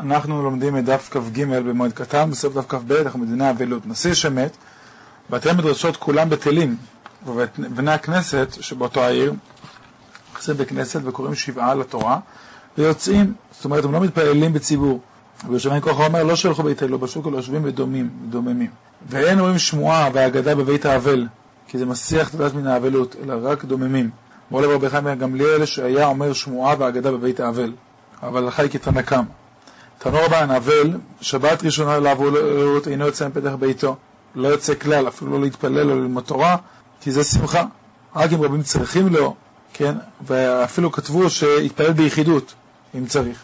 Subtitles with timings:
[0.00, 3.86] אנחנו לומדים את דף כ"ג במועד קטן, בסוף דף כ"ב, אנחנו מדיני אבלות.
[3.86, 4.56] נשיא שמת,
[5.30, 6.76] בתי מדרשות כולם בטלים,
[7.26, 9.34] ובני הכנסת שבאותו העיר,
[10.32, 12.18] נכנסים בכנסת וקוראים שבעה לתורה,
[12.78, 15.00] ויוצאים, זאת אומרת, הם לא מתפללים בציבור.
[15.48, 18.70] ויושבים ככה אומר, לא שלחו בית אלו בשוק, אלא יושבים ודומים, דוממים.
[19.08, 21.26] ואין רואים שמועה והאגדה בבית האבל,
[21.68, 24.10] כי זה מסיח תדעת מן האבלות, אלא רק דוממים.
[24.50, 27.72] אמרו לרבי חיים גמליאל שהיה אומר שמועה והאגדה בבית האבל,
[28.22, 29.02] אבל היא כתנא
[29.98, 30.90] תנו רבן, אבל,
[31.20, 32.34] שבת ראשונה לעבוד
[32.86, 33.96] אינו יוצא מפתח ביתו,
[34.34, 36.56] לא יוצא כלל, אפילו לא להתפלל או ללמוד תורה,
[37.00, 37.64] כי זה שמחה.
[38.16, 39.34] רק אם רבים צריכים לו,
[39.72, 39.94] כן,
[40.26, 42.54] ואפילו כתבו שיתפלל ביחידות,
[42.94, 43.38] אם צריך.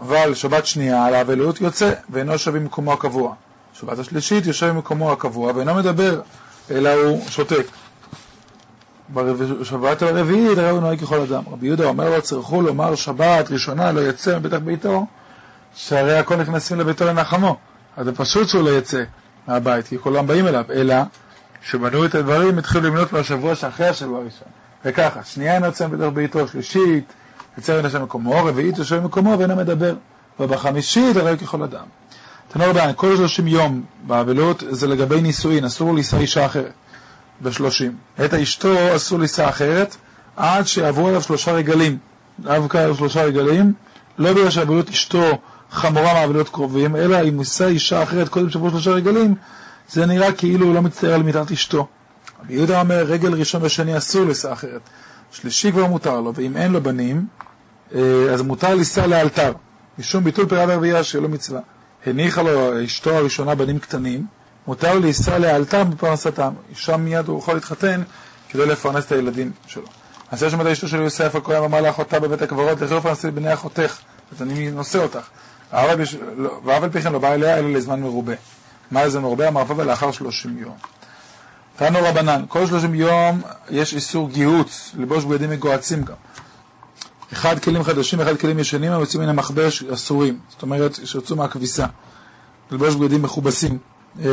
[0.00, 3.34] אבל שבת שנייה על האבלות יוצא, ואינו יושב במקומו הקבוע.
[3.80, 6.20] שבת השלישית יושב במקומו הקבוע, ואינו מדבר,
[6.70, 7.66] אלא הוא שותק.
[9.14, 11.42] בשבת הרביעית הרי הוא נוהג ככל אדם.
[11.52, 15.06] רבי יהודה אומר לו, צריכו לומר שבת ראשונה לא יצא מבטח ביתו,
[15.76, 17.56] שהרי הכל נכנסים לביתו לנחמו.
[17.96, 19.02] אז זה פשוט שהוא לא יצא
[19.48, 20.94] מהבית, כי כולם באים אליו, אלא
[21.62, 24.48] שבנו את הדברים, התחילו למנות מהשבוע שאחרי השבוע הראשון.
[24.84, 27.12] וככה, שנייה אינו יוצא מבטח ביתו, שלישית,
[27.56, 29.94] יוצא מן השם מקומו, רביעית יושב במקומו ואינו מדבר.
[30.40, 31.84] ובחמישית הרי ככל אדם.
[32.48, 36.72] תנור בעין, כל שלושים יום באבלות זה לגבי נישואין, אסור לישא אישה אחרת.
[37.42, 37.96] בשלושים.
[38.24, 39.96] את אשתו אסור לישא אחרת
[40.36, 41.98] עד שיעברו עליו שלושה רגלים.
[42.40, 43.72] דווקא שלושה רגלים,
[44.18, 45.38] לא בגלל שאבלות אשתו
[45.70, 49.34] חמורה מאבלות קרובים, אלא אם נישא אישה אחרת קודם שעברו שלושה רגלים,
[49.88, 51.86] זה נראה כאילו הוא לא מצטער על מיטת אשתו.
[52.44, 54.80] רבי יהודה אומר, רגל ראשון ושני אסור לישא אחרת.
[55.32, 57.26] שלישי כבר מותר לו, ואם אין לו בנים,
[57.94, 58.00] אה,
[58.32, 59.52] אז מותר לישא לאלתר,
[59.98, 61.60] משום ביטול פירה ורבייה שלא מצווה.
[62.06, 64.26] הניחה לו אשתו הראשונה בנים קטנים,
[64.66, 66.52] מותר לישא לאלתר בפרנסתם.
[66.74, 68.02] שם מיד הוא יכול להתחתן
[68.48, 69.86] כדי לפרנס את הילדים שלו.
[70.30, 73.34] אז יש שם את אשתו של יוסף הכהן אמר לאחותה בבית הקברות, לכי לפרנס את
[73.34, 73.98] בני אחותך,
[74.32, 75.28] אז אני נושא אותך.
[76.36, 78.34] לא, ואף על פי כן לא בא אליה אלא לזמן מרובה.
[78.90, 79.48] מה זה מרובה?
[79.48, 80.74] המרפא לאחר שלושים יום.
[81.76, 86.14] תנו רבנן, כל שלושים יום יש איסור גיהוץ, לבוש בגדים מגועצים גם.
[87.32, 91.86] אחד כלים חדשים, אחד כלים ישנים, הם יוצאים מן המכבש אסורים, זאת אומרת שיוצאו מהכביסה.
[92.70, 93.78] ללבוש בגדים מכובסים.
[94.24, 94.26] אה,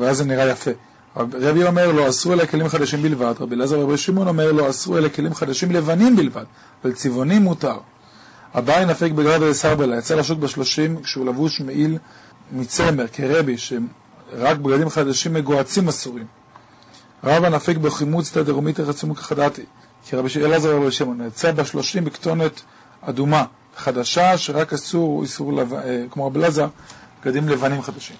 [0.00, 0.70] ואז זה נראה יפה.
[1.16, 4.96] רבי אומר לו, אסרו אלה כלים חדשים בלבד, רבי אלעזר ורבי שמעון אומר לו, אסרו
[4.98, 6.44] אלה כלים חדשים לבנים בלבד,
[6.84, 7.78] אבל צבעונים מותר.
[8.62, 11.98] נפק בגרד וסרבלה, יצא לשוק בשלושים כשהוא לבוש מעיל
[12.52, 16.26] מצמר, כרבי, שרק בגדים חדשים מגועצים אסורים.
[17.24, 19.62] רבא נפק בחימוץ תדרומית רצום כחדתי,
[20.06, 22.60] כי רבי אלעזר ורבי שמעון יצא בשלושים בכתונת
[23.00, 23.44] אדומה,
[23.76, 25.74] חדשה, שרק אסור איסור, לב...
[25.74, 26.66] אה, כמו רבי אלעזר,
[27.22, 28.16] בגדים לבנים חדשים.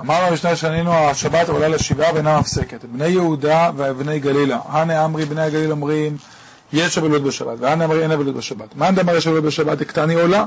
[0.00, 2.84] אמר המשנה שנינו, השבת עולה לשבעה ואינה מפסקת.
[2.84, 4.58] בני יהודה ובני גלילה.
[4.68, 6.16] הנה אמרי בני הגליל אומרים,
[6.72, 8.76] יש אבלות בשבת, והנה אמרי אין אבלות בשבת.
[8.76, 10.44] מאן דאמר יש אבלות בשבת, דקטני עולה,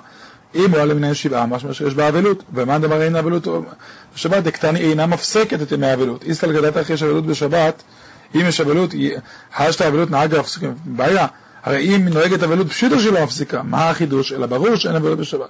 [0.56, 2.44] אם עולה למניין שבעה, משמע שיש בה אבלות.
[2.54, 3.48] ומאן דאמר אין אבלות
[4.16, 6.24] בשבת, דקטני אינה מפסקת את ימי האבלות.
[6.24, 7.84] איסטל גדת אחרי יש אבלות בשבת,
[8.36, 8.90] אם יש אבלות,
[9.58, 10.64] השת אבלות נהג להפסיק.
[10.86, 11.28] בעיה,
[11.64, 14.34] הרי אם נוהגת אבלות פשיטו שלא מפסיקה, מה החידוש?
[14.34, 15.50] אלא ברור שאין אבלות בשבת.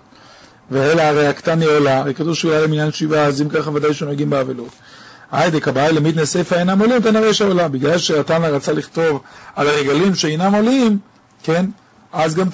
[0.71, 4.29] ואלה הרי הקטני עולה, הרי כתוב שהוא היה למניין שבעה, אז אם ככה ודאי שנוהגים
[4.29, 4.71] באבלות.
[5.31, 7.67] היידה קבעה למיתנה סיפה אינם עולים, תנא רשע עולה.
[7.67, 9.21] בגלל שהתנא רצה לכתוב
[9.55, 10.97] על הרגלים שאינם עולים,
[11.43, 11.65] כן,
[12.13, 12.47] אז גם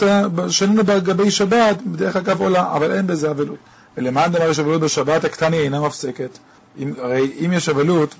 [0.49, 3.57] שנינו בגבי שבת, בדרך אגב עולה, אבל אין בזה אבלות.
[3.97, 6.37] ולמען דבר יש אבלות בשבת, הקטני אינה מפסקת.
[6.79, 8.15] אם, הרי אם יש אבלות,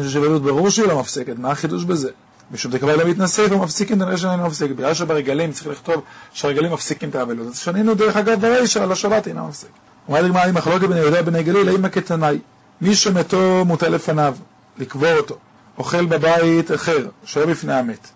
[0.00, 2.10] יש אבלות ברור שהיא לא מפסקת, מה החידוש בזה?
[2.52, 4.70] משום דקבל למתנשא ומפסיקים כנראה שאיננו מפסיק.
[4.70, 6.02] בגלל שברגלים צריך לכתוב
[6.32, 7.46] שהרגלים מפסיקים את האבלות.
[7.46, 9.68] אז שנינו דרך אגב ברישא על השבת אינו מפסיק.
[10.08, 12.38] אומרת הגמרא, אם מחלוקת בין יהודה ובני גליל, האם הקטנאי,
[12.80, 14.34] מי שמתו מוטל לפניו,
[14.78, 15.36] לקבור אותו,
[15.78, 18.08] אוכל בבית אחר, שוהה בפני המת.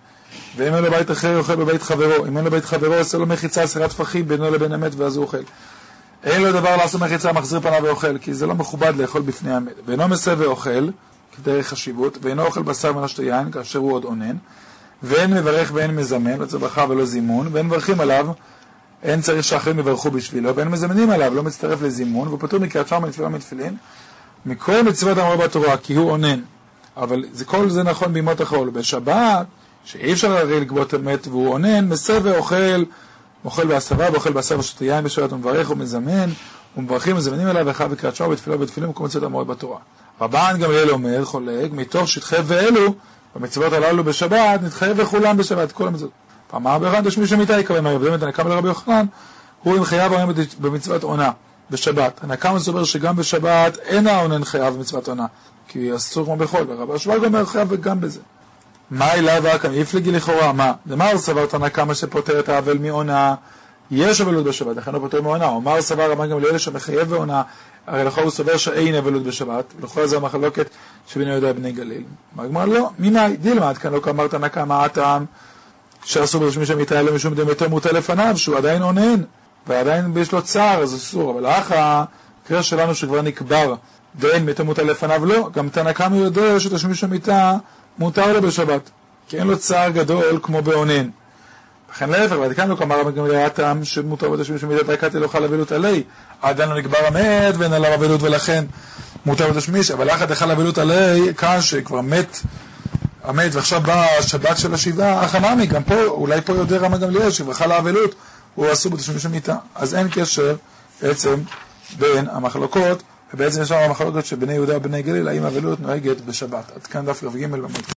[0.57, 2.27] ואם אין לו בית אחר, אוכל בבית חברו.
[2.27, 5.25] אם אין לו בית חברו, עושה לו מחיצה, סירת טפחים בינו לבין המת, ואז הוא
[5.25, 5.39] אוכל.
[6.25, 9.73] אין לו דבר לעשות מחיצה, מחזיר פניו ואוכל, כי זה לא מכובד לאכול בפני המת.
[9.87, 10.89] ואינו מסב ואוכל,
[11.37, 14.37] כדרך חשיבות, ואינו אוכל בשר שתי יין, כאשר הוא עוד אונן,
[15.03, 18.27] ואין מברך ואין מזמן, לא ברכה ולא זימון, ואין מברכים עליו,
[19.03, 22.99] אין צריך שאחרים יברכו בשבילו, ואין מזמנים עליו, לא מצטרף לזימון, והוא פטור מקריאת שמע
[22.99, 23.77] מתפילה ומתפילין,
[24.47, 26.41] מכל מצוות אמרו בתורה, כי הוא אונן.
[26.97, 28.71] אבל זה, כל זה נכון בימות החול.
[28.71, 29.47] בשבת,
[29.85, 32.85] שאי אפשר הרי לגבות אמת והוא אונן, מסב ואוכל,
[33.45, 36.31] אוכל בהסבה ואוכל בהסבה ושתה יין בשבת ומברך ומזמן,
[36.77, 39.79] ומברכים ומזמנים עליו, ואחר בקריאת שמע בתפילה ובתפילין ומקום מצוות אמרו בתורה.
[40.21, 42.95] רבן גמליאל אומר, חולק, מתוך שטחי ואלו,
[43.37, 46.11] במצוות הללו בשבת, נתחייב לכולם בשבת, כל המצוות.
[46.51, 49.07] פעם באחד יש מישהו מיתה יקבל מהר, באמת הנקם לרבי יוחנן,
[49.63, 50.13] הוא עם חייב
[50.61, 51.31] במצוות עונה,
[51.71, 52.21] בשבת.
[52.25, 55.27] הנקם אומר שגם בשבת אין העונן חייב במצוות עונה,
[55.69, 58.21] כי אסור כמו בחול, ורבי השב"ג אומר חייב גם בזה.
[58.91, 60.73] מה אליו ואקם יפלגי לכאורה, מה?
[60.87, 63.35] דמר סברת הנקמה שפוטר את האבל מעונה,
[63.91, 65.47] יש אבלות בשבת, לכן לא פוטר מעונה.
[65.47, 67.43] אומר סבר רבן גמליאל שמחייב בעונה,
[67.87, 70.67] הרי לכל הוא סובר שאין אבלות בשבת, ולכל זה המחלוקת
[71.07, 72.03] שבין יהודה ובני גליל.
[72.39, 75.25] הגמרא לא, ממאי, דילמד כאן לא כאמר תנא קמא הטעם
[76.05, 79.23] שאסור ברשמי שם לו משום דם יותר מוטה לפניו, שהוא עדיין אונן,
[79.67, 81.31] ועדיין יש לו צער, אז אסור.
[81.31, 83.75] אבל האח המקרה שלנו שכבר נקבר
[84.15, 85.51] ואין מתה מוטה לפניו, לא.
[85.53, 87.57] גם תנא קמא יודע שתשמיש המיטה
[87.99, 88.91] מותר לו בשבת,
[89.29, 91.09] כי אין לו צער גדול כמו באונן.
[91.93, 95.73] וכן להפך, ועד כאן לא כמר גמליאל הטעם שמותר בתשמיש המיטה דקת לא חל אבלות
[95.73, 96.03] עלי,
[96.43, 98.65] עדיין לא נקבר המת ואין עליו אבלות ולכן
[99.27, 102.41] מותר בתשמיש, אבל אחת דחל אבלות עלי, כאן שכבר מת
[103.25, 107.31] המת ועכשיו באה השבת של השבעה, אך אמרני, גם פה, אולי פה יודע רמי גמליאל
[107.31, 108.15] שברכה לאבלות,
[108.55, 109.57] הוא אסור בתשמיש המיטה.
[109.75, 110.57] אז אין קשר
[111.03, 111.41] בעצם
[111.99, 113.03] בין המחלוקות,
[113.35, 116.73] ובעצם יש לנו המחלוקות שבני יהודה ובני גליל, האם אבלות נוהגת בשבת.
[116.77, 117.93] עד כאן דף כ"ג במות.